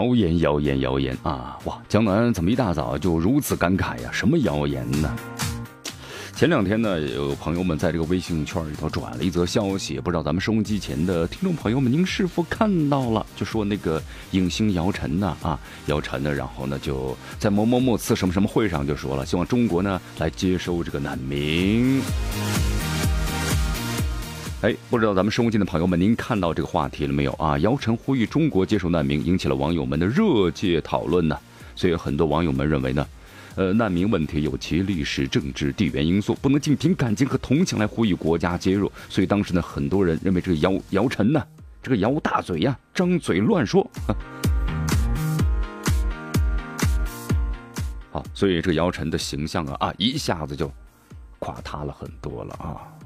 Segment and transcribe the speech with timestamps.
[0.00, 1.58] 谣言，谣言，谣言啊！
[1.64, 4.08] 哇，江南怎么一大早就如此感慨呀？
[4.10, 5.14] 什么谣言呢？
[6.34, 13.26] 前两天呢，有朋友们在这个微信圈里头转了一则消息，不知道咱们收音机前的听众朋友们，您是否看到了？
[13.36, 22.00] 就说那个影星姚晨呢，啊，姚晨呢，然后呢就在某某某次什么什么会上就说了，希望中国呢来接收这个难民。
[24.62, 27.56] 哎，不知道咱们收音机的朋友们，您看到这个话题了没有啊？
[27.60, 31.34] 姚晨呼吁中国接受难民，引起了网友们的热切讨论呢。
[31.74, 33.06] 所以很多网友们认为呢，
[33.54, 38.92] 呃，难民问题有其历史、政治、地缘因素，不能仅凭感情和同情来呼吁国家接入。
[39.08, 41.42] 所以当时呢，很多人认为这个姚姚晨呢，
[41.82, 43.90] 这个姚大嘴呀，张嘴乱说。
[48.10, 50.70] 好， 所以这个姚晨的形象啊啊，一下子就
[51.38, 52.99] 垮塌了很多了啊。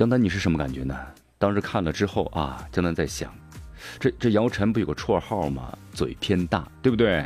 [0.00, 0.96] 江南，你是什么感觉呢？
[1.36, 3.30] 当时看了之后啊，江南在想，
[3.98, 5.76] 这这姚晨不有个绰号吗？
[5.92, 7.22] 嘴偏大，对不对？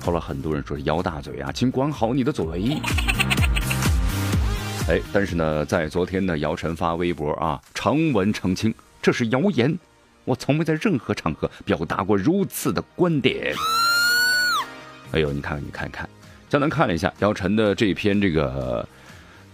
[0.00, 2.80] 后来很多人说姚大嘴啊，请管好你的嘴。
[4.88, 9.76] 哎，但是呢，在昨天呢，姚晨发微博啊，长文澄清这是谣言，
[10.24, 13.52] 我从没在任何场合表达过如此的观点。
[15.10, 16.08] 哎呦，你看，你看看，
[16.48, 18.88] 江南看了一下姚晨的这篇这个。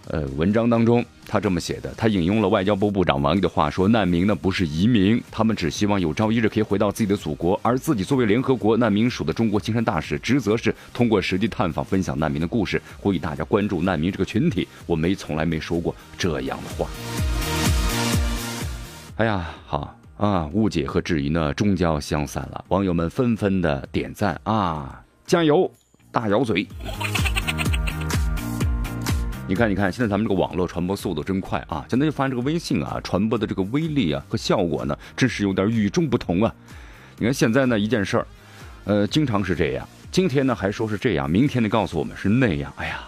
[0.07, 14.67] 呃，文章当中他这么写的，他引用了外交部部长王毅的话说：“难民呢不是移民，他们只希望有朝一日可以回到自己的祖国，而自己作为联合国难民署的中国青山大使，职责是通过实地探访、分享难民的故事，呼吁大家关注难民这个群体。
[14.85, 16.87] 我没从来没说过这样的话。”
[19.17, 25.71] 哎呀，好啊，误解和质疑呢终将消散了，网友们纷纷的点赞啊，加油，
[26.11, 26.67] 大咬嘴。
[29.47, 31.85] 你看，你看，现在咱们这个网络传播速度真快啊！
[31.87, 36.51] 现在就发现这个微信啊，传播的这个威力啊和效果呢，真是有点与众不同啊！
[37.19, 38.27] 你看现在呢一件事儿，
[38.85, 42.73] 呃，经常是这样，今天呢还说是这样，明天呢告诉我们是那样。
[42.77, 43.01] 哎呀，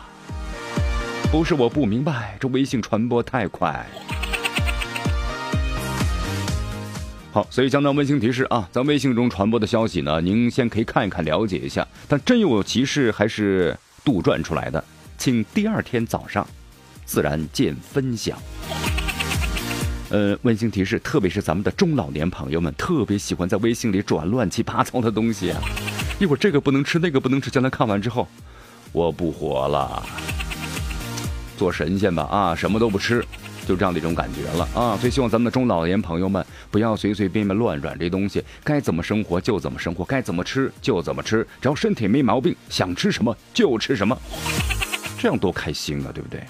[1.31, 3.83] 不是我不明白，这微信传播太快。
[7.31, 14.83] 好，所以相当温馨提示啊，在微信中传播的消息呢，您先可以看一看，了解一下，但真有其事还是杜撰出来的。
[15.17, 16.47] 请第二天早上，
[17.05, 18.37] 自然见分享。
[20.09, 25.61] 呃，温馨提示，特别是咱们的中老年朋友们，特别喜欢在微信里转乱七八糟的东西啊！
[26.19, 28.27] 一会儿这个不能吃，那个不能吃，将来看完之后，
[28.93, 30.01] 我不活了，
[31.57, 33.25] 做神仙吧啊，什么都不吃，
[33.67, 34.95] 就这样的一种感觉了啊！
[34.97, 44.17] 所以希望咱们的中老年朋友们不要随随便便乱转这东西，该怎么生活就怎么生活，该怎么吃就怎么吃，只要身体没毛病，想吃什么就吃什么。
[45.17, 46.41] 这样多开心啊，对不对？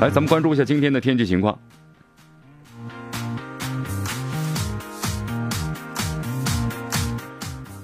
[0.00, 1.56] 来，咱们关注一下今天的天气情况。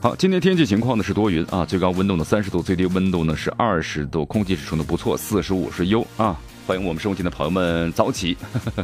[0.03, 6.37] 好，今天天气情况呢是多云啊，最高温度呢三十度，最低温度呢是二十度，空气指数呢不错，四十五是优啊。
[6.67, 8.37] 欢迎我们收听的朋友们早起，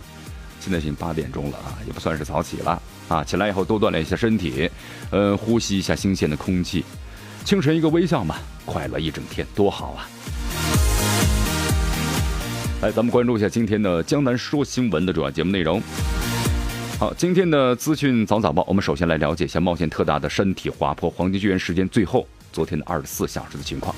[0.61, 3.25] 现在已经八点钟了啊，也不算是早起了啊。
[3.25, 4.71] 起来以后多锻炼一下身体，
[5.11, 6.85] 呃，呼吸一下新鲜的空气，
[7.45, 10.07] 清晨一个微笑嘛，快乐一整天，多好啊！
[12.87, 15.83] 来，咱们关注一下今天的《江南说新闻》的主要节目内容。
[17.01, 23.93] 好，今天的资讯早早报，我们首先来了解一下冒险特大的山体滑坡黄金救援事件最后昨天的二十四小时的情况。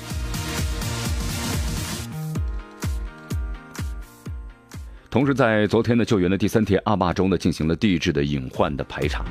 [5.11, 9.23] 同时，在昨天的救援的第三天，阿坝州呢进行了地质的隐患的排查，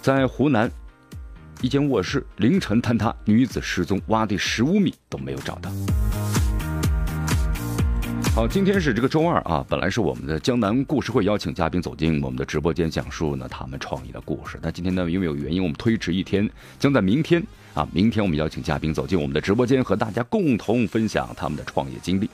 [0.00, 0.70] 在湖南
[1.62, 5.68] 一间卧室凌晨坍塌，女子失踪，挖地十五米都没有找到。
[8.38, 14.60] 好，今天是这个周二啊，本来是我们的江南故事会邀请嘉宾走进我们的直播间，讲述呢他们创意的故事。
[14.62, 16.48] 那今天呢，因为有原因，我们推迟一天，
[16.78, 17.42] 将在明天
[17.74, 22.30] 啊，明天我们邀请嘉宾走进我们的直播间，和大家共同分享他们的创业经历。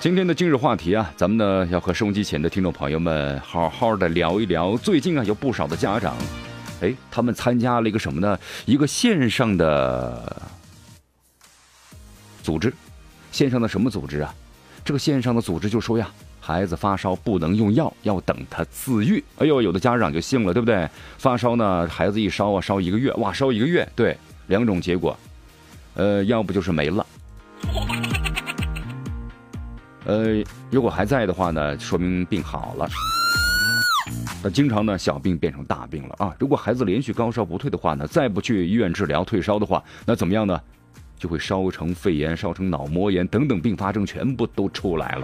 [0.00, 4.76] 今天的今日话题啊，咱们呢要和收音机前的听众朋友们好好的聊一聊。
[4.76, 6.16] 最近啊，有不少的家长，
[6.80, 8.36] 哎，他们参加了一个什么呢？
[8.66, 10.42] 一个线上的。
[12.42, 12.74] 组织，
[13.34, 14.32] 线上的什么组织啊？
[14.84, 16.08] 这个线上的组织就说呀，
[16.40, 19.22] 孩子发烧不能用药，要等他自愈。
[19.38, 20.88] 哎呦，有的家长就信了，对不对？
[21.18, 24.16] 发烧呢，孩子一烧啊，烧一个月，哇，烧一个月，对，
[24.46, 25.18] 两种结果，
[25.94, 27.04] 呃，要不就是没了，
[30.04, 30.40] 呃，
[30.70, 32.88] 如果还在的话呢，说明病好了。
[34.44, 36.32] 那经常呢，小病变成大病了啊！
[36.38, 40.60] 如果孩子连续高烧不退的话呢，再不去医院治疗退烧的话，那怎么样呢？
[41.24, 45.22] 就会烧成肺炎、烧成脑膜炎等等并发症，全部都出来了。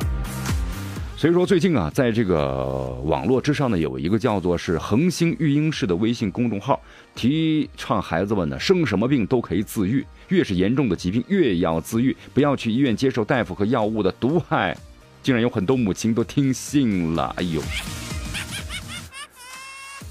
[1.14, 6.80] 所以说，最近啊，在这个网络之上呢，有一个叫做是“恒星育婴室”的微信公众号，
[7.14, 14.74] 提倡孩子们呢，生什么病都可以自愈，越是严重的疾病越要自愈，不要去医院接受大夫和药物的毒害。
[15.22, 17.60] 竟然有很多母亲都听信了，哎呦！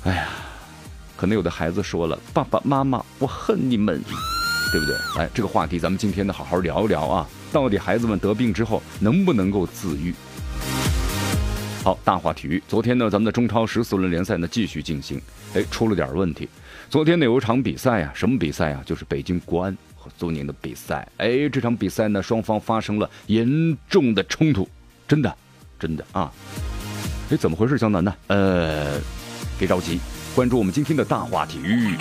[0.04, 0.28] 哎呀，
[1.18, 4.00] 可能有的孩子说了：“爸爸妈妈，我恨你们，
[4.72, 10.14] 对不对？”来，这个话题咱们今天呢好好聊一聊啊，到底孩子们得病之后能不能够自愈？
[11.84, 15.22] 好，大话体育，昨天呢咱们的中超十四轮联赛呢继续进行，
[15.54, 16.48] 哎，出了点问题。
[16.90, 18.82] 昨天呢有一场比赛呀，什么比赛啊？
[18.86, 21.08] 就是北京国安和苏宁的比赛。
[21.18, 24.68] 哎，这场比赛呢双方发生了严重的冲突，
[25.08, 25.36] 真的，
[25.80, 26.32] 真的啊！
[27.30, 28.14] 哎，怎么回事，江南呢？
[28.28, 29.00] 呃。
[29.58, 30.00] 别着急，
[30.34, 31.98] 关注我们今天的大话体育。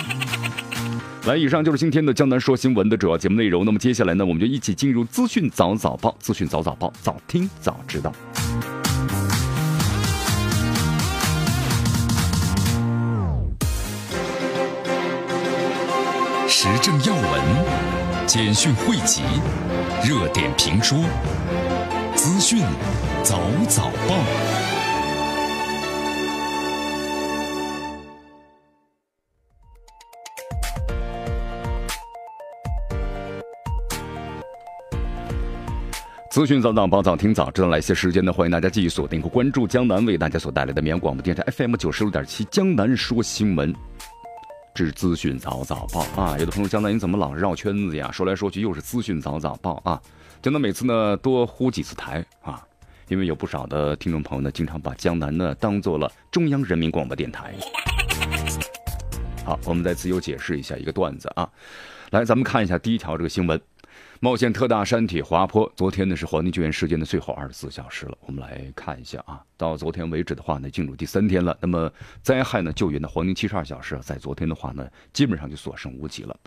[1.25, 3.63] 来，以上就是今天的江南说新闻的主要节目内容。
[3.63, 6.15] 那么接下来呢，我们就一起进入资讯早早报。
[6.19, 8.11] 资讯早早报，早听早知道。
[16.47, 19.21] 时政要闻、简讯汇集、
[20.03, 20.97] 热点评说、
[22.15, 22.63] 资讯
[23.23, 24.68] 早早报。
[36.31, 37.69] 资讯早早报，早听早知道。
[37.69, 43.75] 来些时间呢，欢迎大家继续锁定和关注江南为大家所带来的绵阳广播电台 FM 九十六点七江南说新闻
[44.75, 46.37] 之资讯早早报啊！
[46.37, 48.11] 有的朋友江南，你怎么老是绕圈子呀？
[48.11, 49.99] 说来说去又是资讯早早报啊！
[50.39, 52.63] 江南每次呢多呼几次台啊，
[53.07, 57.55] 因为有不少的听众朋友呢，经常把江南呢当做了中央人民广播电台。
[59.43, 61.49] 好，我们再自由解释一下一个段子啊，
[62.11, 63.59] 来，咱们看一下第一条这个新闻。
[64.21, 68.17] 冒险特大山体滑坡，昨天呢是黄金救援事件的最后二十四小时了。
[68.25, 71.57] 我们来看一下啊，到昨天为止的话呢，进入第三天了。
[71.61, 71.89] 那么
[72.21, 76.37] 灾害呢救援的黄金七十二小时，在昨天的话呢，基本上就所剩无几了。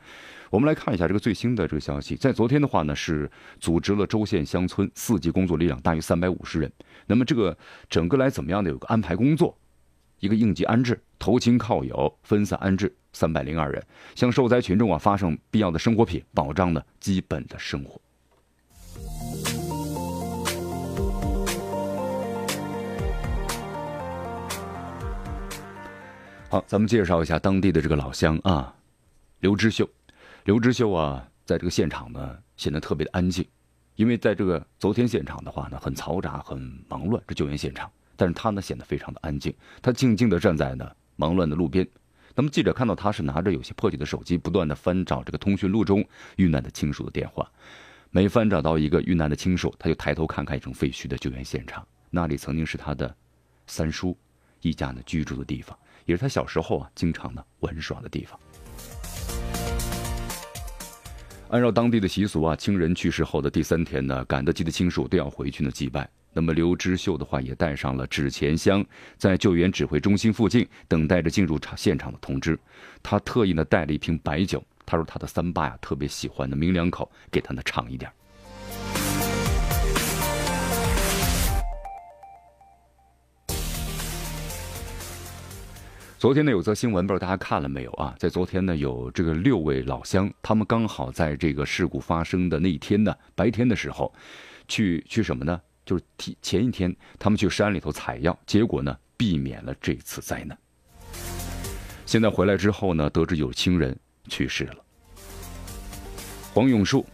[0.50, 6.70] 我们来看一下这个最新的这个消息，在昨天的话呢，是组织了州县乡村四级工作力量大约三百五十人。
[7.06, 7.56] 那么这个
[7.88, 9.56] 整个来怎么样的有个安排工作，
[10.22, 12.94] 一个应急安置，投亲靠友，分散安置。
[13.12, 13.84] 三百零二人
[14.14, 18.00] 向受灾群众啊发送必要的生活品，保障呢基本的生活。
[26.48, 28.72] 好，咱们介绍一下当地的这个老乡啊，
[29.40, 29.86] 刘之秀。
[30.44, 33.44] 刘之秀啊，在这个现场呢显得特别的安静，
[33.96, 36.58] 因为在这个昨天现场的话呢很嘈杂、很
[36.88, 41.86] 忙乱，这救援现场，但是他呢显得非常的安静，他静静的站在呢忙乱的路边。
[42.34, 46.02] 那么记者看到他是拿着有些破旧的手机，不断的翻找这个通讯录中
[46.36, 47.46] 遇难的亲属的电话。
[48.10, 53.14] 每翻找到一个遇难的亲属，他就抬头看看一种废墟的救援现场，那里曾经是他的
[53.66, 54.16] 三叔
[54.60, 58.38] 一家呢居住的地方，也是他小时候啊经常呢玩耍的地方。
[61.48, 66.08] 按照当地的习俗啊，亲人去世后的第三天呢，赶得及的亲属都要回去呢祭拜。
[66.32, 68.84] 那么刘之秀的话也带上了纸钱箱，
[69.18, 72.58] 在救援指挥中心附近等待着进入场现场的通知。
[73.02, 78.10] 他特意呢带了一瓶白酒，他说他的三爸呀特别喜欢的抿两口，给他呢尝一点。
[86.18, 88.14] 昨天呢有则新闻，不知道大家看了没有啊？
[88.16, 94.14] 在昨天呢有这个六位老乡，他们刚好在这个事故发生的那一天呢白天的时候，
[94.68, 95.60] 去去什么呢？
[95.84, 100.56] 就是提前一天，他们去山里头采药，结果呢，避免了这次灾难。
[102.06, 103.98] 现在回来之后呢，得知有亲人
[104.28, 104.76] 去世了。
[106.52, 107.04] 黄永树，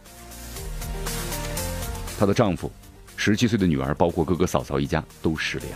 [2.17, 2.71] 她的丈夫，
[3.15, 5.71] 十七岁的女儿，包括哥哥嫂嫂一家都失联。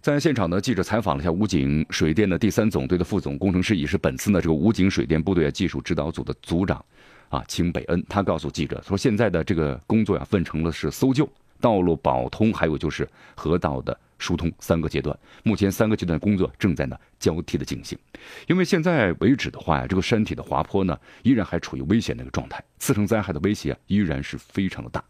[0.00, 6.82] 在现场呢，记者采访了一下武警水电的第三总队的副总工程师，也是本次呢这个武警水电部队技术指导组的组长。
[7.28, 11.28] 啊，清北恩，他告诉记者说，现在的这个工作呀，分成了是搜救、
[11.60, 15.16] 道路保通，还有就是河道的疏通三个阶段。
[15.42, 17.98] 目前三个阶段工作正在呢交替的进行。
[18.46, 25.04] 因为现在为止的话呀，这个山体的滑坡呢依然还处于危险的一个状态，次生灾害的威胁依然是非常的大。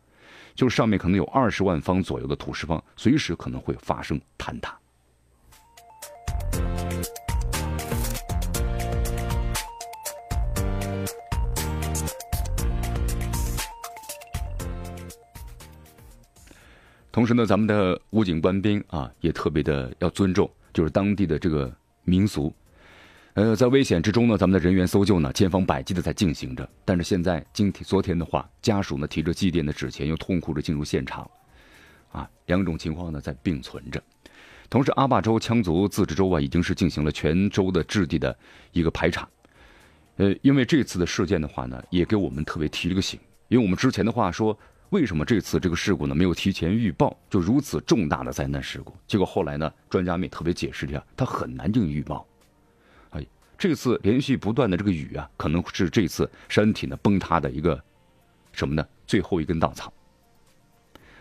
[0.55, 4.77] 就是上面可能有二十万方左右的土石方，随时可能会发生坍塌。
[17.19, 22.55] 同时呢，咱们的武警官兵啊，也特别的要尊重，就是当地的这个民俗。
[23.35, 26.71] 呃，在危险之中呢，咱们的人员搜救呢，千方百计的在进行着。
[26.85, 31.29] 但是现在今天、昨天的话，家属呢提着祭奠的纸钱，又痛苦着进入现场，
[32.13, 34.01] 啊，两种情况呢在并存着。
[34.71, 38.39] 同时，阿坝州羌族自治州啊，已经是进行了全州的质地的
[38.71, 39.29] 一个排查。
[40.19, 44.57] 呃，因为这次的事件的话呢，也给我们特别提了个醒，因为我们之前的话说。
[44.91, 48.97] 为什么这次这个事故呢没有提前预报，就如此重大的灾难事故？
[49.07, 52.27] 结果后来呢，专家们也特别解释一下，它很难进行预报。
[53.11, 53.27] 哎，
[53.59, 57.79] 这次连续不断的这个雨啊，可能是这次山体呢崩塌的一个
[58.53, 58.87] 什么呢？
[59.07, 59.93] 最后一根稻草。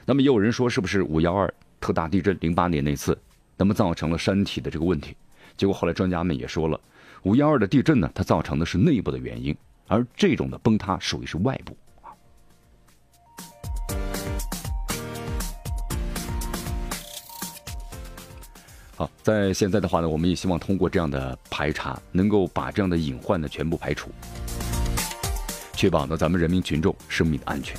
[0.06, 3.20] 那么也有人说，是不是五幺二特大地震零八年那次，
[3.58, 5.14] 那么造成了山体的这个问题？
[5.58, 6.80] 结果后来专家们也说了，
[7.24, 9.54] 五幺二的地震呢，它造成的是内部的原因，
[9.88, 11.76] 而这种的崩塌属于是外部。
[18.98, 24.10] 好，在现在的话呢，我们也希望通过这样的排查，能够把这样的隐患呢全部排除，
[25.74, 27.78] 确保呢咱们人民群众生命的安全。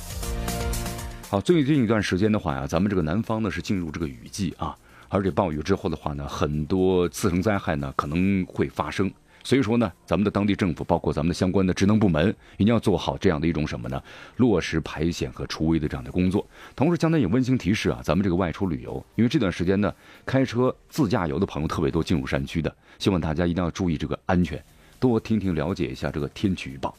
[1.29, 4.73] 好，最近一段时间的话呀，咱们这个南方呢是进入这个雨季啊，
[5.09, 9.11] 而且暴雨之后的话呢，很多次生灾害呢可能会发生。
[9.43, 14.01] 所以说呢，咱们的当地政府，包括咱们的相关的职能部门，一定要做好这样的一种什么呢？
[14.37, 16.45] 落实排险和除危的这样的工作。
[16.75, 19.93] 同时，江南也温馨提示啊，咱们这个外出旅游，因为这段时间呢，
[20.25, 24.63] 开车自驾游的朋友特别多，进入山区的，希望大家一定要注意这个安全，
[24.99, 26.95] 多听听了解一下这个天气预报。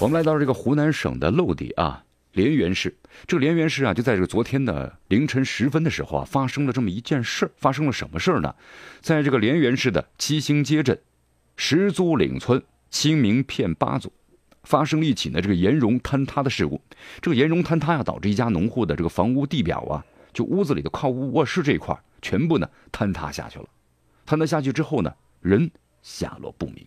[0.00, 2.02] 我们来到这个湖南省的娄底啊。
[2.34, 2.94] 涟源市，
[3.26, 8.54] 这个连源市啊，就在这个昨天的凌晨时分的时候啊，发生了这么一件事发生了什么事儿呢？
[9.00, 10.98] 在这个连源市的七星街镇
[11.56, 14.12] 石租岭村清明片八组，
[14.64, 16.80] 发生了一起呢这个岩溶坍塌的事故。
[17.20, 23.66] 这个岩溶坍塌呀，导致一家农户的这个房屋地表啊，就屋子里的靠屋卧室这一块全部呢坍塌下去了。
[24.26, 25.70] 坍塌下去之后呢，人
[26.02, 26.86] 下落不明。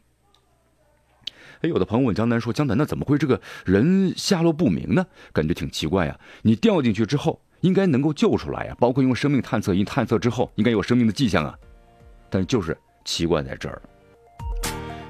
[1.61, 5.05] 哎，有的朋友问江南说：“江南，那怎么会这个人下落不明呢？
[5.33, 6.17] 感觉挺奇怪呀。
[6.41, 11.53] 你掉进去之后，应该能够救出来呀，包括用生命探测仪探测之后，应该有生命的迹象啊。
[12.29, 13.81] 但就是奇怪在这儿，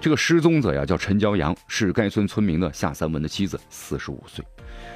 [0.01, 4.43] 这个失踪者呀叫陈骄阳，是该村村民的夏三文的妻子，四十五岁。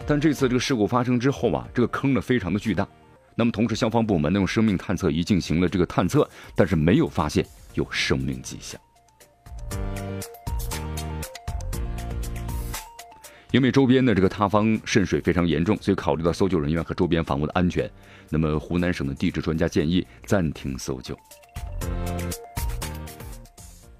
[0.07, 2.87] 但这次这个事故发生之后啊，这个坑呢非常的巨大。
[3.35, 7.45] 那么同时，消防部门呢用生命探测仪进行了这个探测，但是没有发现
[7.75, 8.81] 有生命迹象。”
[13.53, 17.87] 因为周边的这个塌方渗水非常严重，所以考虑到搜救人员和周边房屋的安全，
[18.31, 21.15] 那么湖南省的地质专家建议暂停搜救。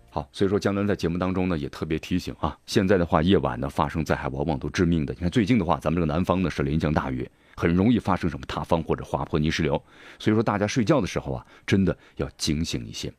[0.09, 5.13] 好，所以说江南在节目当中呢也特别提醒啊，现在的话夜晚呢发生灾害往往都致命的。
[5.13, 9.79] 你看最近的话，咱们这个南方呢是连降大雨，很容易发生什么塌方或者滑坡泥石流，
[10.17, 13.13] 所以说大家睡觉的时候啊，真的要警醒一些。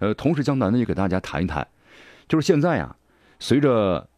[0.00, 1.64] 呃，同时江南呢也给大家谈一谈，
[2.28, 2.96] 就是现在啊，
[3.38, 4.08] 随着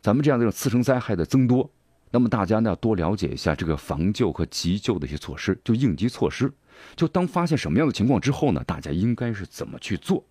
[0.00, 1.68] 咱们这样的这种次生灾害的增多，
[2.12, 6.52] 那么大家呢要多了解一下这个防救和急救的一些措施，就应急措施。
[6.94, 10.24] 就当发现什么样的情况之后呢，大家应该是怎么去做？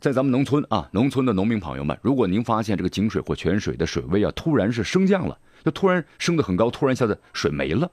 [0.00, 7.90] 在咱们农村啊，农村的农民朋友们，如果您发现这个井水或泉水的水位啊突然是升降了，就突然升得很高，突然一下子水没了，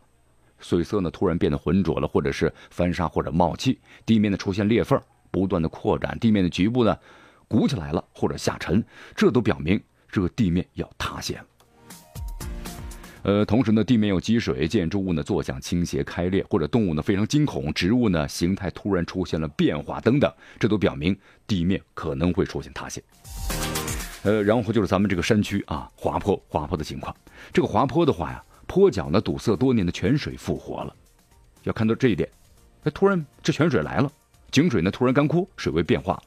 [0.57, 4.97] 水色呢突然变得浑浊了，或者是翻沙或者冒气，地面呢出现裂缝，
[5.31, 6.97] 不断的扩展，地面的局部呢。
[7.47, 8.83] 鼓起来了，或者下沉，
[9.15, 11.43] 这都表明这个地面要塌陷。
[13.23, 23.03] 呃，同时呢，地面有积水，建筑物呢坐向倾斜开裂，或者动物呢非常惊恐，植物呢形态突然出现了变化等等，这都表明地面可能会出现塌陷。
[24.23, 27.13] 呃，然后就是咱们这个山区啊，滑坡滑坡的情况。
[27.51, 30.95] 这个滑坡的话呀，坡脚呢堵塞多年的泉水复活了，
[31.63, 32.29] 要看到这一点。
[32.83, 34.09] 哎，突然这泉水来了，
[34.51, 36.21] 井水呢突然干枯，水位变化。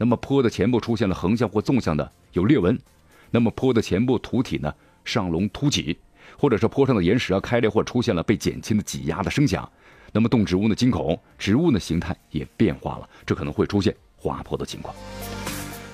[0.00, 2.78] 那么坡的前部出现了横向或纵向的有裂纹，
[3.30, 4.72] 那么坡的前部土体呢
[5.04, 5.94] 上隆凸起，
[6.38, 9.70] 或者是坡上的岩石啊开裂或出现了被减轻的挤压的声响，
[10.10, 14.96] 那么动植物呢惊恐，植物呢形态也变化了，这可能会出现滑坡的情况。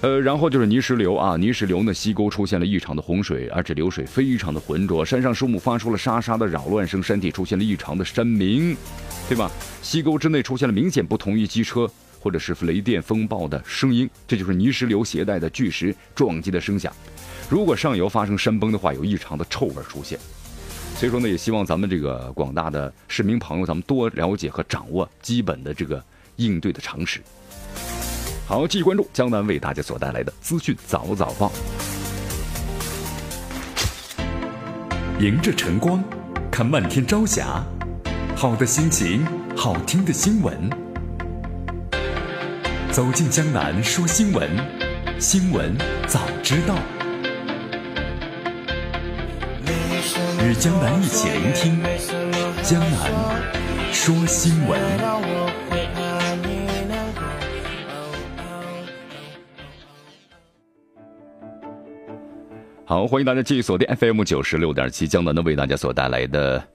[0.03, 8.77] 呃，然后就是泥石流啊，泥石流呢，溪沟出现了异常的洪水，而且流水非常的浑浊，山上树木发出了沙沙的扰乱声，山体出现了异常的山鸣，
[9.29, 9.51] 对吧？
[9.83, 11.91] 溪沟之内出现了明显不同于机车
[12.27, 16.93] 或者是雷电风暴的声音，这就是泥石流携带的巨石撞击的声响。
[17.49, 20.19] 如果上游发生山崩的话，有异常的臭味出现。
[20.97, 26.03] 所以说呢，也希望咱们这个广大的市民朋友，咱们多了解和掌握基本的这个
[26.35, 27.23] 应对的常识。
[28.45, 31.53] 好，继续关注江南为大家所带来的资讯早早报。
[35.21, 36.03] 迎着晨光，
[36.51, 37.65] 看漫天朝霞，
[38.35, 39.25] 好的心情，
[39.57, 40.86] 好听的新闻。
[42.97, 44.49] 走进江南说新闻，
[45.19, 45.77] 新闻
[46.07, 46.75] 早知道。
[50.43, 51.79] 与江南一起聆听
[52.63, 53.13] 江南
[53.93, 54.81] 说新闻。
[62.87, 66.67] 好，欢迎大家继续锁定 FM 九十六点七江南的为大家所带来的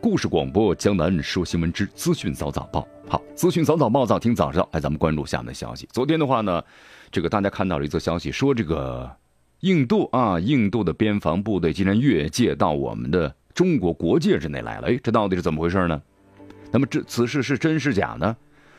[0.00, 2.86] 故事广播《江南说新闻之资讯早早报》。
[3.08, 4.68] 好，资讯早早报，早听早知道。
[4.72, 5.88] 来，咱们关注下面的消息。
[5.92, 6.62] 昨天的话呢，
[7.10, 9.08] 这个大家看到了一则消息，说这个
[9.60, 14.88] 印度啊，印度的边防部队竟然越界到我们的中国国界之内来了。
[14.88, 16.02] 哎，这到底是怎么回事呢？
[16.72, 18.36] 那么这此事是真是假呢？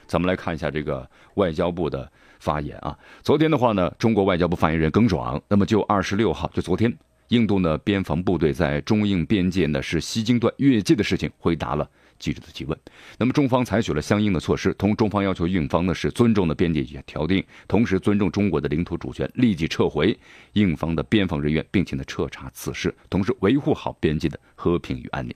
[0.07, 2.09] 咱们来看一下这个外交部的。
[2.39, 6.95] 发言啊，昨天的话呢，中国外交部发言人耿爽，那么就二十六号，就昨天，
[7.29, 12.77] 印度呢边防部队在中印边界呢是西经段越界的事情，回答了记者的提问。
[13.17, 20.17] 那么中方采取了相应的措施，同中方要求印方呢是尊重的边界条定，同时尊重中国的领土主权，立即撤回
[20.53, 25.33] 印方的边防人员，并且呢彻查此事，同时维护好边界的和平与安宁。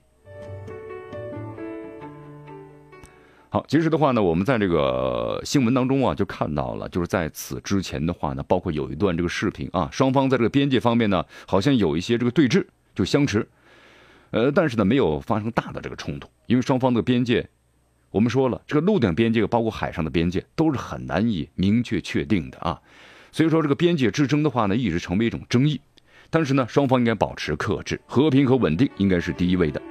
[3.52, 13.46] 好，其实的话呢，我们在这个新闻当中啊，就看到了，就是在此之前的话呢，包括有一段这个视频啊，双方在这个边界方面呢，好像有一些这个对峙，就相持，
[14.30, 17.46] 呃，但是呢，没有发生大的这个冲突，因为双方的边界，
[18.10, 22.80] 我们说了，这个陆地边界包括海上的边界都是很难以明确确定的啊，
[23.32, 25.78] 所以说这个边界之争的话呢，一直成为一种争议，
[26.30, 29.82] 但是呢，双方应该保持克制，和平和稳定应该是第一位的。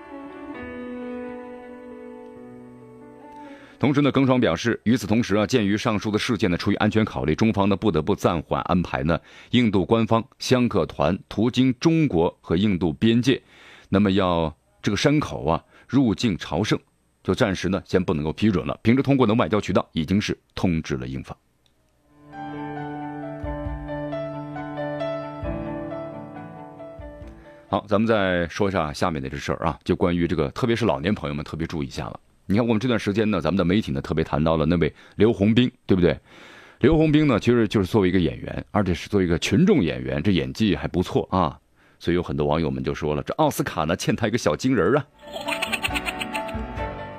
[3.81, 13.41] 同时呢，耿爽表示，与此同时啊，鉴于上述的事件呢，出于安全考虑，中方呢不得不暂缓安排呢印度官方香客团途经中国和印度边界，
[13.89, 16.77] 那么要这个山口啊入境朝圣，
[17.23, 18.79] 就暂时呢先不能够批准了。
[18.83, 21.35] 凭着通过的外交渠道，已经是通知了印方。
[27.67, 32.19] 好，咱们再说一下下面的这事儿啊，就关于这个，特别是老年朋友们特别注意一下了。
[32.45, 36.17] 你看，我们这段时间呢，咱们的媒体呢特别谈到了那位刘洪兵，对不对？
[36.80, 41.58] 刘洪兵呢，其实就是作为一个演员，而且是作为一个群众演员，这演技还不错啊。
[41.99, 45.06] 所以有很多网友们就说了，这奥斯卡呢欠他一个小金人啊。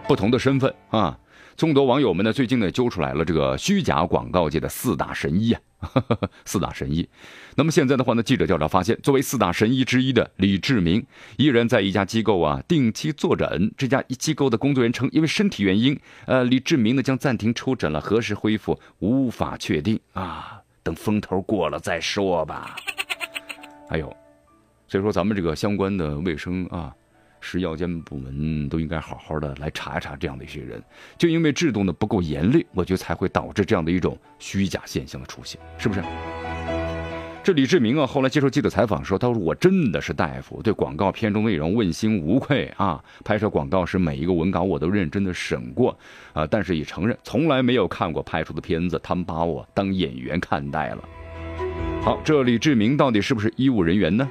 [0.09, 1.17] 不同的身份啊，
[1.57, 5.61] 众多网友们呢最近呢揪出来了这个虚假广告界的四大神医啊。
[6.45, 7.09] 四大神医，
[7.57, 8.23] 那么现在的话呢？
[8.23, 11.05] 记者调查发现，作为四大神医之一的李志明，
[11.37, 13.75] 依然在一家机构啊定期坐诊。
[13.77, 22.77] 这家机构的工作人员称，因为身体原因，呃，李志明呢将暂停出诊了，何时恢复无法确定啊，等风头过了再说吧。
[23.91, 24.07] 还有，
[24.87, 26.95] 所以说咱们这个相关的卫生啊。
[27.43, 30.83] 食药监部门都应该好好的来查一查这样的一些人，
[31.19, 36.03] 就因为制度呢不够严厉，我觉得才会导致这样的一种虚假现象的出现，是不是？
[37.45, 45.99] 这李志明啊，后来接受记者采访说，他说我真的是大夫，对广告片中内容问心无愧啊，拍摄广告时每一个文稿我都认真的审过
[46.33, 51.03] 啊，但是也承认从来没有看过拍出的片子，他们把我当演员看待了。
[52.01, 54.31] 好，这李志明到底是不是医务人员呢？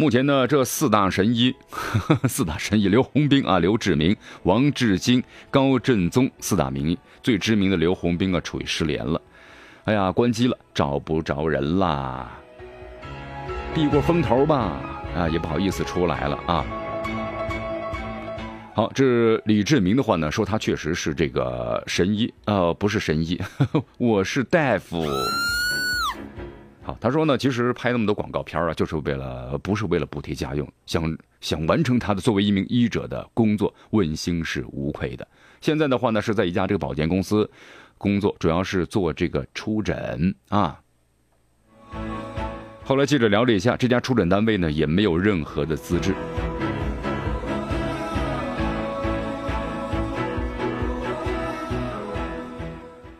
[0.00, 1.52] 目前呢，这四大神医，
[2.28, 9.20] 四大神医刘洪兵啊、刘志明、王志金、高振宗四大名医，最知名的刘洪兵啊，处于失联了。
[9.86, 12.30] 哎呀，关机了，找不着人啦。
[13.74, 14.80] 避过风头吧，
[15.16, 16.64] 啊，也不好意思出来了啊。
[18.76, 23.36] 好，这李志明的话呢，说他确实是这个神医，呃，不是神医，
[23.98, 25.04] 我是大夫。
[27.00, 35.26] 他说呢，其实拍那么多广告片啊，就是为了不是为了补贴家用，想想完成他的作为一名医者的工作，问心是无愧的。
[35.60, 37.50] 现在的话呢，是在一家这个保健公司
[37.96, 40.80] 工作，主要是做这个出诊啊。
[42.84, 46.14] 后来记者聊了一下，这家出诊单位呢，也没有任何的资质。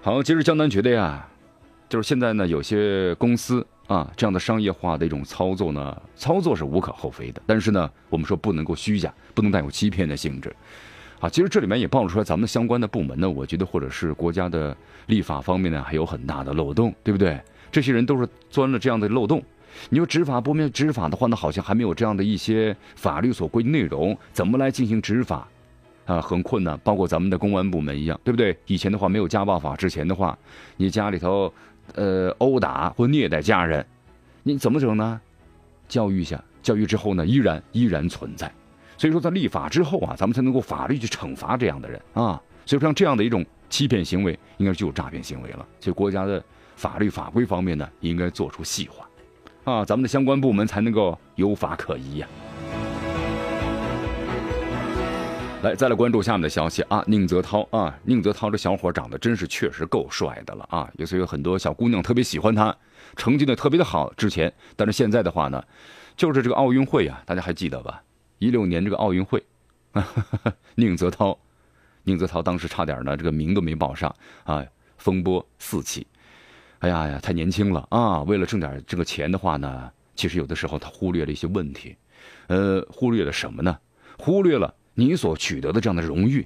[0.00, 1.28] 好，其实江南觉得呀，
[1.88, 7.40] 就是现在呢，有些公司啊，这样的商业化的一种操作呢，操作是无可厚非的。
[7.46, 10.54] 但是呢，我们说不能够虚假，不能带有欺骗的性质。
[11.18, 17.40] 啊，其实这里面也暴露出来，咱们相关的部门呢，我觉得或者是国家的立法方面呢，还有很大的漏洞，对不对？
[17.72, 19.42] 这些人都是钻了这样的漏洞。
[19.90, 25.48] 你说执法部门执法的话呢，好像还没有这样的一些法律所规定内容，怎么来进行执法？
[26.06, 26.78] 啊，很困难。
[26.82, 28.56] 包括咱们的公安部门一样，对不对？
[28.66, 30.38] 以前的话没有家暴法之前的话，
[30.76, 31.52] 你家里头
[31.94, 33.84] 呃殴打或虐待家人，
[34.42, 35.20] 你怎么整呢？
[35.88, 38.52] 教育一下，教育之后呢，依然依然存在。
[38.96, 42.40] 所以说，在立法之后啊，咱们才能够法律去惩罚这样的人啊。
[42.66, 45.66] 所以说，像这样的一种欺骗行为，应该就有诈骗行为了。
[45.80, 46.42] 所以，国家的
[46.76, 49.08] 法律法规方面呢，应该做出细化，
[49.72, 52.28] 啊，咱们的相关部门才能够有法可依呀。
[55.60, 62.74] 来，再来关注下面的消息啊，宁泽涛啊，宁泽涛这小伙长得真是确实够帅的了啊，也所以有很多小姑娘特别喜欢他，
[63.16, 64.12] 成绩呢特别的好。
[64.14, 65.60] 之前，但是现在的话呢，
[66.16, 68.00] 就是这个奥运会啊，大家还记得吧？
[68.38, 69.42] 一六年这个奥运会，
[70.76, 71.36] 宁泽涛，
[72.04, 74.64] 宁泽涛当时差点呢，这个名都没报上啊，
[74.96, 76.06] 风波四起。
[76.78, 78.22] 哎呀呀，太年轻了啊！
[78.22, 81.96] 为了挣点这个钱的话呢，其实有的时候他忽略了一些问题，
[82.46, 83.76] 呃，忽略了什么呢？
[84.16, 86.44] 忽略了你所取得的这样的荣誉，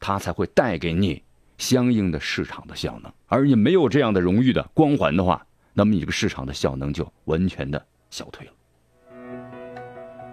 [0.00, 1.22] 它才会带给你
[1.56, 3.12] 相应的市场的效能。
[3.28, 8.52] 而你没有这样的荣誉的光环的话，那么你这个市场的效能就完全的消退了。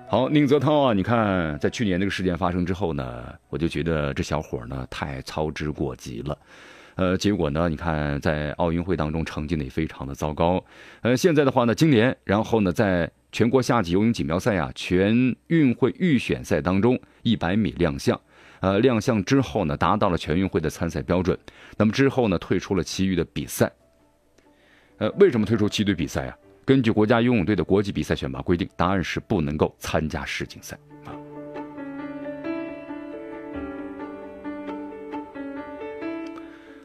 [0.10, 6.36] 好，宁泽涛啊，你看，在去年这个事件发生之后呢，我就觉得这小伙呢太操之过急了，
[6.96, 10.66] 呃，结果呢，你看在奥运会当中成绩呢也非常的糟糕，
[11.02, 18.20] 呃，现在的话呢，今年，然后呢，在全国夏季游泳锦标赛啊，全运会预选赛当中，一百米亮相，
[18.60, 21.38] 呃，亮相之后呢，达到了全运会的参赛标准，
[21.78, 23.72] 那么之后呢，退出了其余的比赛，
[24.98, 26.38] 呃，为什么退出其余比赛啊？
[26.66, 31.16] 根据国家游泳队的国际比赛选拔规定，答案是不能够参加世锦赛啊。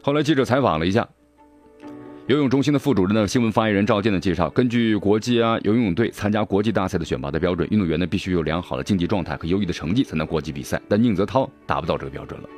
[0.01, 1.07] 后来记者采访了一下
[2.27, 10.81] 游泳中心的副主任呢，新闻发言人赵健的介绍，根据国际啊游泳队参加国际大赛的选拔的标准，运动员呢必须有良好的竞技状态和优异的成绩才能国际比赛。
[10.89, 12.49] 但宁泽涛达不到这个标准了，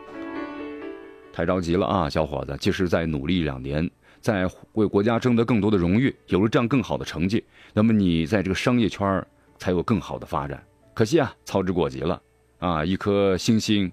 [1.32, 3.88] 太着急了啊，小伙子，即使再努力两年。
[4.20, 9.24] 在为国家争得更多的荣誉，有了这样更好的成绩，那么你在这个商业圈
[9.60, 10.62] 才有更好的发展。
[10.96, 12.20] 可惜啊，操之过急了
[12.58, 13.90] 啊，一颗星星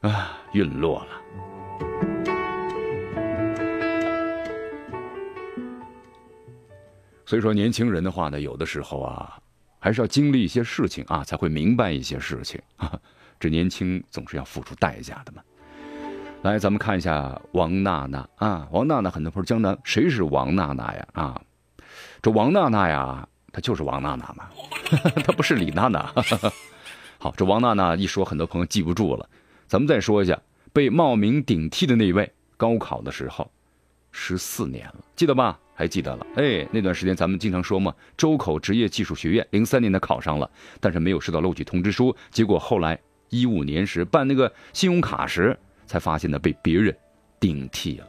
[0.00, 1.49] 啊陨落了。
[7.30, 9.38] 所以说，年轻人的话呢，有的时候啊，
[9.78, 12.98] 还是要经历一些事情啊，才会明白一些事情啊。
[13.38, 15.40] 这年轻总是要付出代价的嘛。
[16.42, 21.06] 来，咱们看一下王娜娜啊，王娜娜，很多朋友江南，谁是王娜娜呀？
[21.12, 21.40] 啊，
[22.20, 24.50] 这王娜娜呀，她就是王娜娜嘛，
[25.24, 26.12] 她不是李娜娜。
[27.18, 29.30] 好，这王娜娜一说，很多朋友记不住了。
[29.68, 30.36] 咱们再说一下，
[30.72, 33.48] 被冒名顶替的那位，高考的时候，
[34.10, 35.60] 十四年了，记得吧？
[35.80, 36.26] 还记得了？
[36.36, 45.58] 哎，那段时间咱们经常说嘛，周口职业技术学院，零三年的考上了，但是没有收到录取通知书，结果后来一五年时办那个信用卡时。
[45.86, 46.96] 才发现呢，被别人
[47.40, 48.06] 顶替了。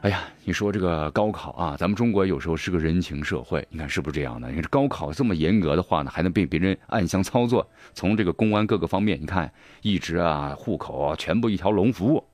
[0.00, 4.48] 哎呀，你说这个高考啊，咱们中国有时候是个人情社会，你看是不是这样的？
[4.48, 7.68] 你看这高考这么严格的话呢，还能被别人暗箱操作？
[7.92, 9.52] 从这个公安各个方面，你看
[9.82, 12.24] 一直啊，户口啊，全部一条龙服务，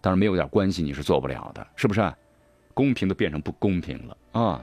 [0.00, 2.00] 当然没有点关系你是做不了的，是不是？
[2.74, 4.60] 公平的变成不公平了啊！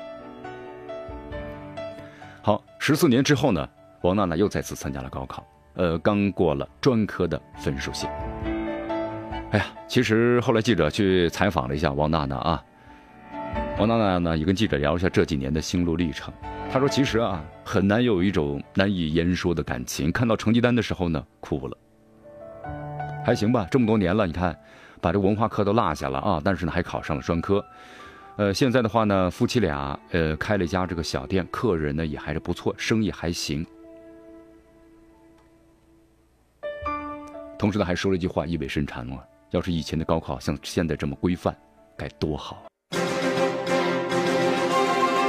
[2.44, 3.68] 好，十四年之后呢，
[4.02, 5.48] 王娜娜又再次参加了高考。
[5.76, 8.12] 呃，刚过了专科的分数线。
[9.52, 12.64] 哎呀，其实后来记者去采访了一下王娜娜啊，
[13.80, 16.34] 王娜娜呢也跟记者聊一下这几年的心路历程。
[16.70, 20.12] 她说，其实啊，很难有一种难以言说的感情。
[20.12, 21.78] 看到成绩单的时候呢，哭了。
[23.24, 24.58] 还行吧，这么多年了，你看，
[25.00, 27.64] 把这文化课都落下了啊，但是呢，还考上了专科。
[28.38, 33.66] 呃，现在的话呢，夫妻俩呃开了一家这个小店，客人呢也还是不错，生意还行。
[37.60, 39.20] 同时呢，还说了一句话，意味深长啊！
[39.52, 41.56] 要是以前的高考像现在这么规范，
[41.96, 42.64] 该多好！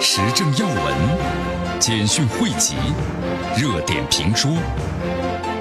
[0.00, 2.76] 时政要闻、简讯汇集、
[3.60, 4.50] 热点评说、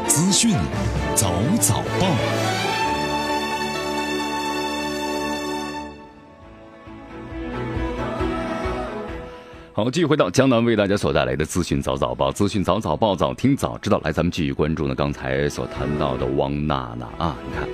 [0.07, 0.55] 资讯
[1.15, 2.60] 早早报。
[9.73, 14.01] 好，继续回到江南为大家所带来的资讯早早报，资讯早早报，早听早知道。
[14.03, 17.69] 来，咱们继续关注呢，刚才所谈到的王娜娜啊，你看，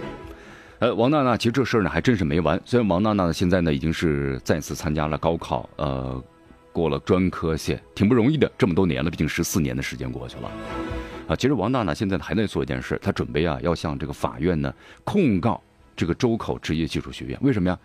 [0.77, 2.61] 呃，王娜娜其实这事儿呢还真是没完。
[2.63, 6.23] 虽然王娜娜呢现在呢已经是再次参加了高考，呃，
[6.71, 8.51] 过了专科线，挺不容易的。
[8.59, 10.51] 这么多年了，毕竟十四年的时间过去了。
[11.27, 14.71] 啊，其实王娜娜现在还在做一件事，她准备啊要向这个法院呢
[15.03, 15.59] 控告
[15.95, 17.39] 这个周口职业技术学院。
[17.41, 17.79] 为什么呀？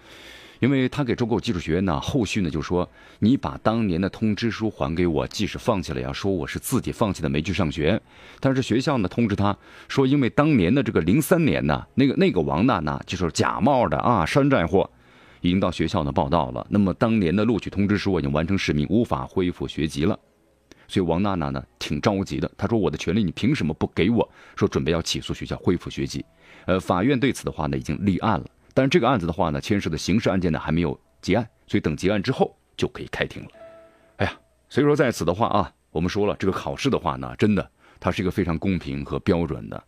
[0.62, 8.00] 因为他给周口技术学院呢，后续呢就说你把当年的通知书还给我，即使放弃了呀，说我是自己放弃的，没去上学。
[8.38, 14.88] 但是学校呢通知他说，因为当年的这个零三年呢，那个那个王娜娜就是假冒的啊，山寨货，
[15.40, 16.64] 已经到学校呢报道了。
[16.70, 20.16] 那么当年的录取通知书已经完成使命，无法恢复学籍了。
[20.86, 24.30] 所以王娜娜呢挺着急的，她说我的权利你凭什么不给我？
[24.54, 26.24] 说准备要起诉学校恢复学籍。
[26.66, 28.46] 呃，法院对此的话呢已经立案了。
[28.74, 33.48] 但是这个案子的话呢，牵涉的刑事案件呢还没有结案，所以等结案之后就可以开庭了。
[34.16, 34.32] 哎呀，
[34.68, 39.84] 所以说在此的话啊，我们说了这个考试的话呢，真的它是一个非常公平和标准的。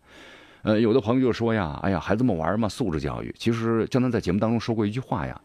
[0.62, 3.34] 呃，有的朋友就说呀，哎呀，孩子们玩嘛，素质教育。
[3.38, 5.38] 其实江南在节目当中说过一句话呀，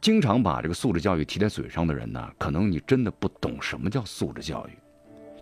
[0.00, 4.70] 经常把这个素质教育提在嘴上的人呢，可能你真的不懂什么叫素质教育。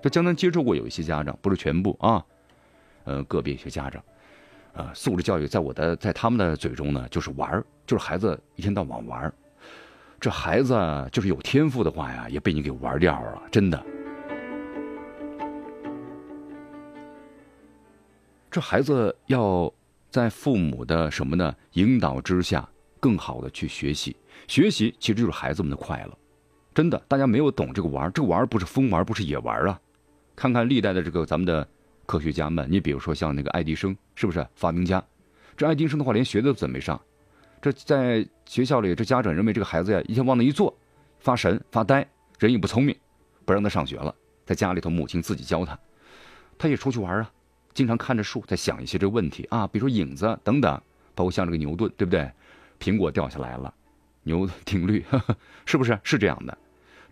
[0.02, 2.24] 就江南接触过有一些家长，不是全部啊，
[3.04, 4.02] 呃，个别一些家长。
[4.72, 9.34] 啊，素质教育在我的在他们的嘴中呢，就是玩儿就是孩子一天到晚玩儿
[10.20, 10.74] 这孩子
[11.10, 13.82] 就是有天赋的话呀，也被你给玩掉了，真的。
[18.50, 19.72] 这孩子要
[20.10, 22.68] 在父母的什么呢引导之下，
[23.00, 24.16] 更好的去学习。
[24.46, 26.18] 学习其实就是孩子们的快乐，
[26.74, 27.00] 真的。
[27.08, 29.80] 大家没有懂这个玩这个玩不是疯玩，不是野玩啊。
[30.36, 31.66] 看看历代的这个咱们的。
[32.10, 35.00] 科学家们，你比如说像那个爱迪生，是不是发明家？
[35.56, 37.00] 这爱迪生的话连学都准没上，
[37.62, 40.76] 这在学校里，这家长认为这个孩子呀一天往那一坐，
[41.20, 42.04] 发神发呆，
[42.40, 42.96] 人也不聪明，
[43.44, 44.12] 不让他上学了。
[44.44, 45.78] 在家里头，母亲自己教他，
[46.58, 47.30] 他也出去玩啊，
[47.74, 50.82] 经常看着树，在想一些这个问题啊，比如说影子等等，
[51.14, 52.28] 包括像这个牛顿，对不对？
[52.80, 53.72] 苹果掉下来了，
[54.24, 55.04] 牛定律
[55.64, 56.58] 是不是是这样的？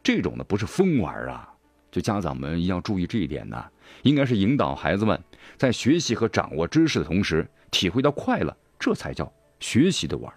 [0.02, 1.54] 这种呢不是疯玩啊。
[1.90, 3.64] 就家长们一定要注意这一点呢，
[4.02, 5.18] 应该是引导孩子们
[5.56, 10.32] 在学习和掌握知识的同时，体会到快乐，这才叫学习的玩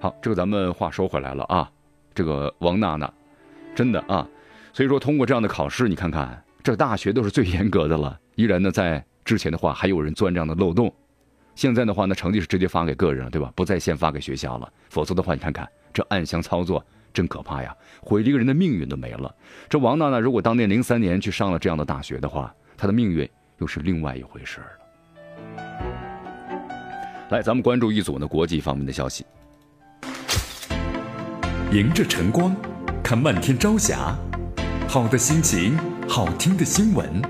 [0.00, 1.70] 好，这个咱们话说回来了啊，
[2.14, 3.10] 这个王娜娜，
[3.74, 4.28] 真的啊，
[4.72, 10.92] 所以说通过这样的考试，你看看这大学都是最严格的了，依然呢在之前的话还有人钻这样的漏洞，
[11.54, 13.52] 现在的话呢成绩是直接发给个人了，对吧？
[13.54, 16.84] 不再先发给学校了，否则的话你看看这暗箱操作。
[17.14, 19.34] 真可怕呀，毁一个人的命运都没了。
[19.70, 23.26] 这王娜娜如果当年零三年去上了这样的大学的话，她的命运
[23.58, 24.66] 又是另外一回事了。
[27.30, 29.24] 来，咱们关注一组呢国际方面的消息。
[31.72, 32.54] 迎着晨光，
[33.02, 34.14] 看漫天朝霞，
[34.88, 37.22] 好的心情，好听的新闻。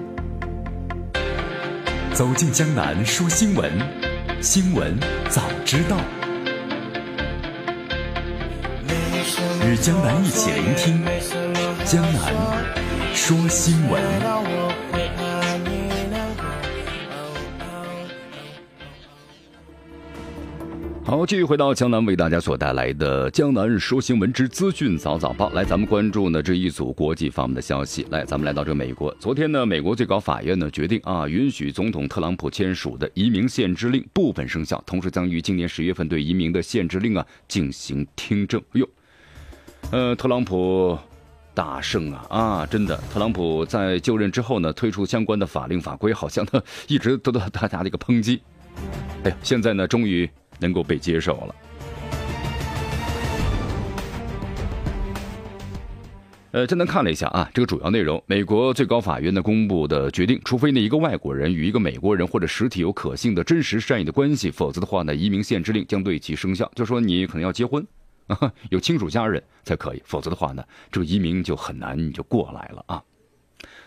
[2.12, 3.70] 走进江南说新闻，
[4.40, 6.23] 新闻早知道。
[9.74, 11.02] 与江南一起聆听
[11.84, 12.32] 江南
[13.12, 14.00] 说新闻。
[21.04, 25.50] 好，继续回到江南为大家所带来的江南说新闻之资讯早早报。
[25.50, 28.06] 来，咱们关注呢这一组国际方面的消息。
[28.10, 29.12] 来，咱们来到这美国。
[29.18, 38.62] 昨天呢，美国最高法院呢决定啊，允许总统特朗普签署的移民限制令部分生效，同时将于今年十月份对移民的限制令啊进行听证。
[38.74, 38.88] 哎呦！
[39.90, 40.98] 呃，特朗普
[41.54, 42.66] 大胜啊啊！
[42.66, 48.42] 真的，特朗普在就任之后呢，推出相关的法令法规，好像呢一直得到大家的一个抨击。
[49.22, 51.54] 哎呀，现在呢终于能够被接受了。
[56.50, 66.68] 呃，简单看了一下啊，这个主要内容，美国最高法院的公布的决定，除非呢一个外国人与一个美国人或者实体有可信的真实善意的关系，否则的话呢，移民限制令将对其生效。
[66.74, 67.86] 就说你可能要结婚。
[68.70, 73.02] 有亲属家人才可以，否则的话呢，这个移民就很难就过来了啊。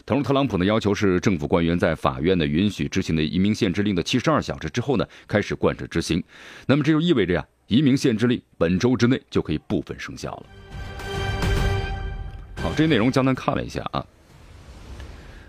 [0.05, 6.23] 同时，特朗普呢要求是政府官员在法院的允许执行的移民限制令的七十二小时之后呢开始贯彻执行。
[6.65, 10.45] 那么这就意味着呀，移民限制令本周之内就可以部分生效了。
[12.61, 14.05] 好，这些内容江南看了一下啊。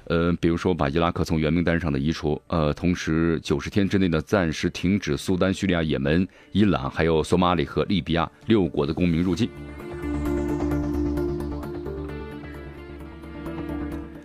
[0.08, 9.48] 呃，比如说把伊拉克从原名单上的移除，呃，同时九十天之内呢暂时停止苏丹、叙利亚、也门、伊朗还有索马里和利比亚六国的公民入境。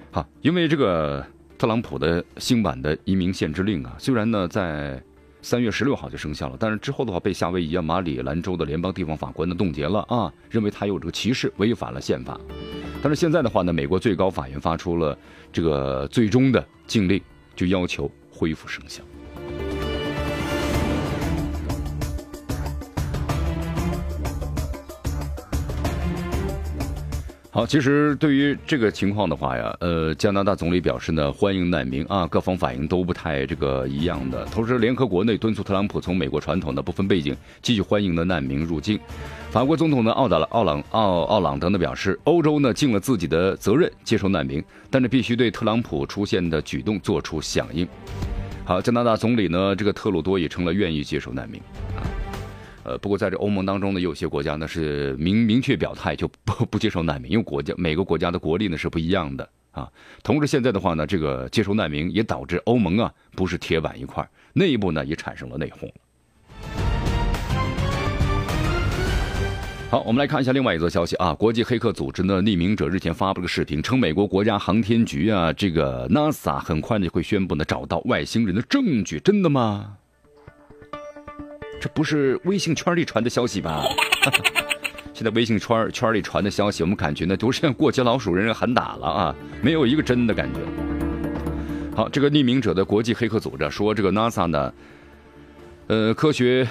[0.10, 1.26] 好，因为这个
[1.58, 5.02] 特朗普的新版的移民限制令啊，虽然呢在
[5.44, 12.40] 三月十六号就生效了，但是之后的话被夏威夷啊、马里兰州的联邦地方法官呢冻结了啊，认为他有这个歧视，违反了宪法。
[13.02, 15.16] 但是现在的话呢，美国最高法院发出了
[15.52, 17.22] 这个最终的禁令，
[17.58, 19.04] 就要求恢复生效。
[27.56, 34.44] 好，其实对于这个情况的话呀，呃，加拿大总理表示呢，欢迎难民啊，各方反应都不太这个一样的。
[34.46, 39.00] 同时，联合国内敦促特朗普从美国传统的不分背景继续欢迎的难民入境。
[39.52, 47.88] 法国总统呢，奥达了奥朗奥奥朗德呢表示，欧洲呢尽了自己的责任接受难民，但是必须对特朗普出现的举动做出响应。
[48.66, 51.62] 好，加拿大总理呢，这个特鲁多也成了愿意接受难民。
[52.84, 59.90] 呃，不过在这欧盟当中呢，有些国家呢是明明确表态就不不接受难民，因为国家每个国家的国力呢是不一样的啊。
[60.22, 65.90] 同时现在的话呢，这个接受难民也导致欧盟啊不是铁板一块，内部呢也产生了内讧。
[69.90, 80.00] 好，我们来看一下另外一则消息啊，国际黑客组织呢匿名者日前发布了视频，称美国国家航天局啊这个 NASA 很快呢就会宣布呢找到外星人的证据，真的吗？
[81.84, 83.84] 这不是微信圈里传的消息吧？
[85.14, 90.62] 现在微信圈圈里传的消息，我们感觉呢都是像过街老鼠，人人喊打了啊，没有一个真的感觉。
[91.94, 94.74] 好，这个匿名者的国际黑客组织说，这个 NASA 呢，
[95.88, 96.66] 呃，科学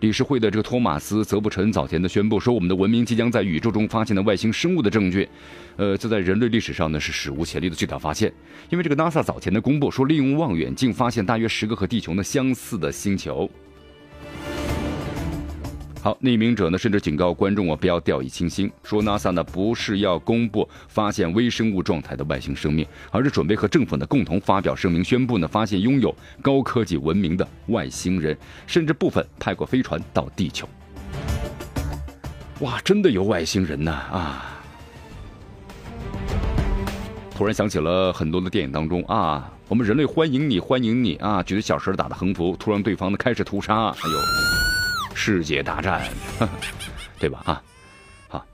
[0.00, 5.26] 理事会的这个托马斯·泽布陈早前的宣布说，我们的文明即将在宇宙中发现的外星生物的证据，
[5.76, 8.30] 呃，这在人类历史上呢是史无前例的巨大发现。
[8.68, 13.50] 因为这个 NASA 早前的公布说，利用望远镜发现大约十个和地球呢相似的星球。
[16.04, 28.36] 好，匿名者呢，甚至警告观众啊，不要掉以轻心，说 NASA 呢不是要公布发现微生物状态的外星生命，而是准备和政府呢共同发表声明，宣布呢发现拥有高科技文明的外星人，
[28.66, 30.68] 甚至部分派过飞船到地球。
[32.60, 34.60] 哇，真的有外星人呐啊！
[37.34, 44.63] 突然想起了很多的电影当中啊，我们人类欢迎你，欢迎你啊，举着小时打的横幅，突然对方呢开始屠杀，哎呦！
[45.14, 46.02] 世界大战，
[47.18, 47.40] 对吧？
[47.46, 47.62] 啊，
[48.28, 48.44] 好，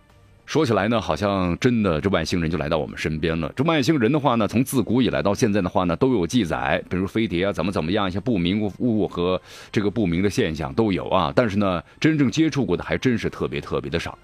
[0.47, 3.53] 说起来呢，好像真的这外星人就来到我们身边了。
[3.57, 9.41] 这外星人的话呢，从自古以来到现在的话呢，都有记载，比如飞碟啊，怎么怎么样，一些不明物物和
[9.73, 11.33] 这个不明的现象都有啊。
[11.35, 14.17] 但是呢，真正接触过的还真是特别特别的少。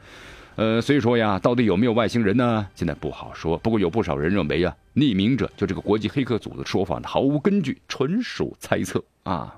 [0.57, 2.66] 呃，所以说呀，到底有没有外星人呢？
[2.75, 3.59] 现在不好说。
[3.59, 9.55] 不过有不少人认为啊，匿名者就这个国际黑客组的说法呢，毫无根据，纯属猜测啊。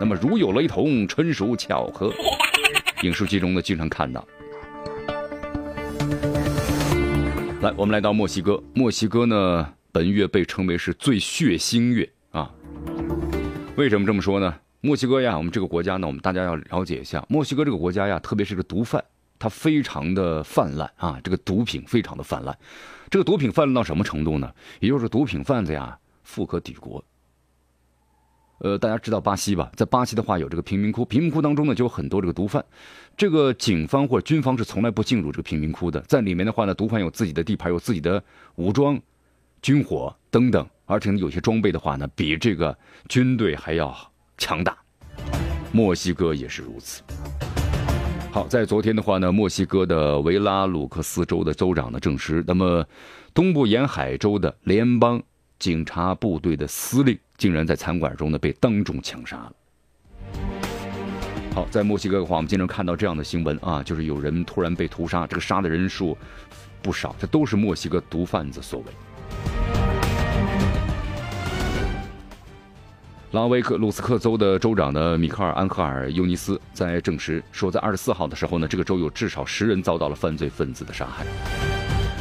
[0.00, 2.12] 那么，如有雷同，纯属巧合。
[3.02, 4.26] 影视剧中呢，经常看到。
[7.60, 8.62] 来，我们来到墨西哥。
[8.74, 12.48] 墨西哥呢，本月被称为是最血腥月啊。
[13.76, 14.54] 为什么这么说呢？
[14.80, 17.24] 墨西哥呀，我们这个国家呢，我们大家要了解一下。
[17.28, 19.02] 墨西哥这个国家呀，特别是个毒贩，
[19.36, 22.56] 它非常的泛滥啊，这个毒品非常的泛滥。
[23.10, 24.52] 这个毒品泛滥到什么程度呢？
[24.78, 27.04] 也就是毒品贩子呀，富可敌国。
[28.58, 29.70] 呃，大家知道巴西吧？
[29.76, 32.64] 在巴西的话，有这个贫民窟，贫民窟当中呢就有很多这个毒贩。
[33.16, 38.22] 这个警方或者军方是从来不进入这个贫民窟的，在里面的话呢，毒贩有自己的地盘，有自己的
[38.56, 39.00] 武装、
[39.62, 42.76] 军火等等，而且，有些装备的话呢，比这个
[43.08, 43.96] 军队还要
[44.36, 44.76] 强大。
[45.72, 47.02] 墨西哥也是如此。
[48.30, 52.84] 好，在昨天的话呢，墨西哥的维拉鲁克斯州的州长呢证实，那么
[53.32, 55.22] 东部沿海州的联邦
[55.58, 57.18] 警察部队的司令。
[57.36, 59.52] 竟然在餐馆中呢被当众枪杀了。
[61.54, 66.18] 好，在墨西哥的话，我们经常看到这样的新闻啊，就是有人突然被屠杀，这个杀的人数
[66.82, 68.86] 不少，这都是墨西哥毒贩子所为。
[73.30, 81.24] 拉维克鲁斯克州的州长呢，米克尔安赫尔尤尼斯在证实说，在二十四号的时候呢，这个州有至少十人遭到了犯罪分子的杀害。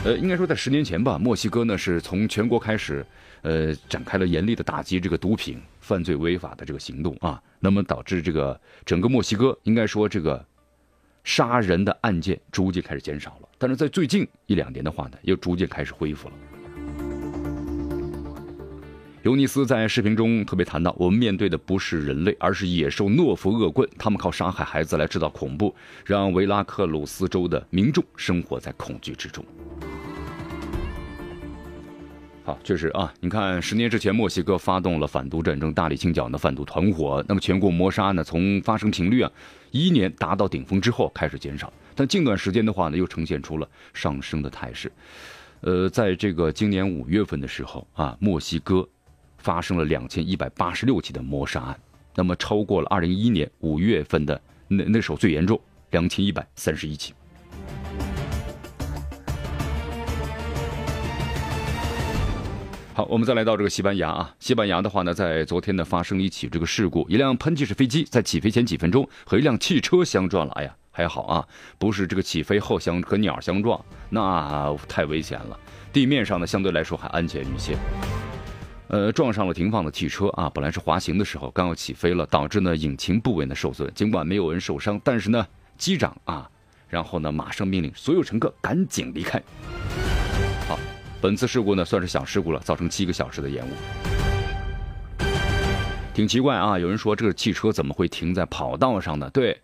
[0.08, 3.06] 呃，应该说在十年前吧，墨西哥呢是从全国开始。
[3.44, 10.44] 呃，展开了严厉的打击这个毒品犯罪违法的这个行动啊，那么导致这个整个墨西哥应该说这个
[11.24, 16.36] 杀人的案件逐渐开始减少了，但是在最近一两年的话呢，又逐渐开始恢复了。
[19.22, 29.46] 尤尼斯在视频中特别谈到，我们面对的不是人类，而是野兽懦夫恶棍，他们靠杀害孩子来制造恐怖，让维拉克鲁斯州的民众生活在恐惧之中。
[32.48, 37.22] 好，确实啊，你看，十年之前，墨西哥发动了反毒战争，大力清剿呢贩毒团伙。
[37.28, 39.30] 那么，全国谋杀呢，从发生频率啊，
[39.72, 44.90] 一年达到顶峰之后开始减少，但近段时间的话呢，又呈现出了上升的态势。
[45.60, 48.88] 呃，在这个今年五月份的时候啊，墨西哥
[49.40, 51.78] 发生了两千一百八十六起的谋杀案，
[52.16, 55.60] 那么超过了二零一一年五月份的那那时候最严重，
[55.92, 57.14] 两千一百三十一起。
[62.98, 64.34] 好，我们再来到这个西班牙啊。
[64.40, 70.54] 西班牙的话呢，在昨天呢发生一起这个事故，一辆喷气式飞机在起飞前几分钟和一辆汽车相撞了。
[70.54, 73.80] 哎呀，还好啊，不是这个起飞后相和鸟相撞，
[74.10, 75.60] 那太危险了。
[75.94, 77.78] 地面上呢，相对来说还安全一些。
[78.88, 83.88] 呃，撞上了停放的汽车啊，本来是滑行的时候，刚要起飞了，导致呢引擎部位呢受损。
[83.94, 85.46] 尽管没有人受伤，但是呢，
[85.78, 86.50] 机长啊，
[86.90, 89.40] 然后呢马上命令所有乘客赶紧离开。
[91.20, 93.70] 本次事故呢算是小事故了，造成七个小时的延误。
[96.14, 99.30] 挺奇怪啊，有人说这个汽车怎么会停在跑道上呢？
[99.32, 99.60] 对，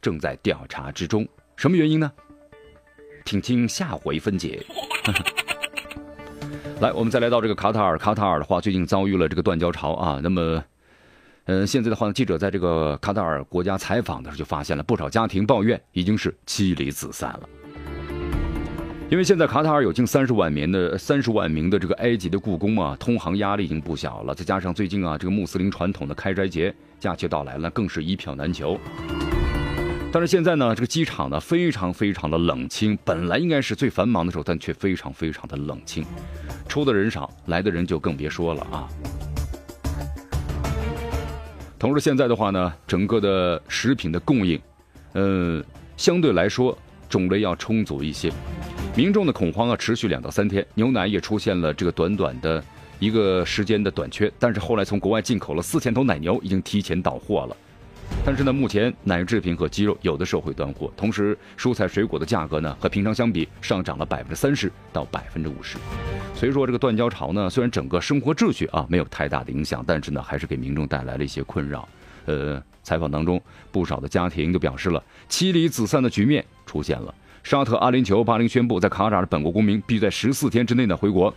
[0.00, 1.26] 正在调查之中，
[1.56, 2.10] 什么原因呢？
[3.24, 4.64] 请听下回分解。
[6.80, 7.98] 来，我们再来到这个卡塔尔。
[7.98, 10.20] 卡塔尔的话，最近遭遇了这个断交潮啊。
[10.22, 10.62] 那么，
[11.46, 17.48] 嗯，现在的话呢，记者在这个卡塔尔国家采访的时候，就发现了不少家庭抱怨，已经是妻离子散了。
[19.08, 24.34] 因为现在卡塔尔有近三十万名的三十万名的这个埃及的故宫啊，通航压力已经不小了。
[24.34, 28.76] 再加上最近啊，这个穆斯林传统的开斋节假期到来了，更是一票难求。
[30.10, 32.98] 但是现在呢，这个机场呢，非常非常的冷清。
[33.04, 36.04] 本来应该是最繁忙的时候，但却非常非常的冷清。
[36.66, 38.88] 出的人少，来的人就更别说了啊。
[41.78, 44.60] 同时，现在的话呢，整个的食品的供应，
[45.12, 45.62] 呃，
[45.96, 46.76] 相对来说
[47.08, 48.32] 种类要充足一些。
[48.96, 52.64] 民众的恐慌啊，持续两到三天，牛奶也出现了这个短短的
[52.98, 54.32] 一个时间的短缺。
[54.38, 57.54] 但是后来从国外进口了四千头奶牛，已经提前到货了。
[58.24, 65.76] 但是呢，目前奶制品和鸡肉有的时候会断货，同时蔬菜水果的价格呢和平常相比上涨了百分之三十到百分之五十。
[66.34, 71.86] 所以说这个断交潮呢，虽然整个生活秩序啊没有太大的影响，但是呢还是给民众带来了一些困扰。
[72.24, 73.38] 呃，采访当中
[73.70, 77.14] 不少的家庭都表示了妻离子散的局面出现了。
[77.46, 81.32] 沙特阿联酋巴林宣布，在卡塔尔的本国公民必须在十四天之内呢回国。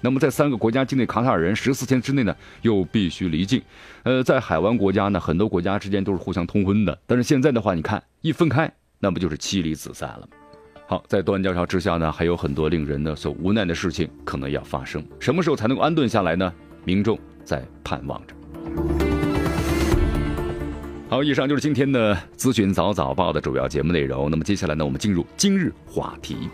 [0.00, 3.60] 那么在三个国家境内，卡塔尔人十四天之内呢又必须离境。
[4.04, 10.28] 呃，在海湾国家呢，很多国家之间都是互相通婚的，但是现在的话，你看一分开，那不就是妻离子散了吗？
[10.86, 15.04] 好，在断交潮之下呢，还有很多令人呢所无奈的事情可能要发生。
[15.18, 16.54] 什么时候才能够安顿下来呢？
[16.84, 19.01] 民众在盼望着。
[21.12, 24.30] 好，以上就是今天的资讯早早报的主要节目内容。
[24.30, 26.48] 那么接下来呢，我们进入今日话题。